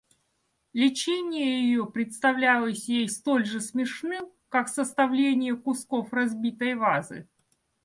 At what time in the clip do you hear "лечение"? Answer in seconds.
0.73-1.61